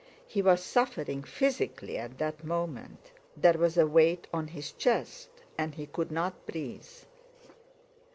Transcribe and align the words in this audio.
He 0.25 0.41
was 0.41 0.63
suffering 0.63 1.21
physically 1.21 1.95
at 1.95 2.17
that 2.17 2.43
moment, 2.43 3.11
there 3.37 3.53
was 3.59 3.77
a 3.77 3.85
weight 3.85 4.25
on 4.33 4.47
his 4.47 4.71
chest 4.71 5.29
and 5.59 5.75
he 5.75 5.85
could 5.85 6.11
not 6.11 6.47
breathe. 6.47 6.87